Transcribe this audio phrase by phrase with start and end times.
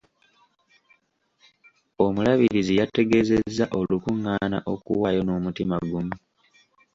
[2.05, 6.15] Omulabirizi yategezezza olukungaana okuwaayo n'omutima gumu.